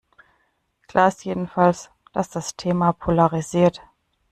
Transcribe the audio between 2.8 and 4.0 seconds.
polarisiert.